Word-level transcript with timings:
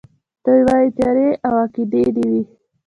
دی 0.43 0.59
وايي 0.67 0.89
تيارې 0.97 1.29
او 1.45 1.53
عقيدې 1.63 2.03
دي 2.15 2.23
وي 2.31 2.41